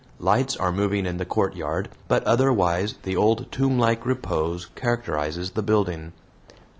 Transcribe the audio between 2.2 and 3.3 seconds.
otherwise the